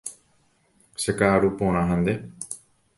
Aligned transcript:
Cheka'aru 1.03 1.49
porã 1.59 1.81
ha 1.89 1.95
nde. 2.01 2.13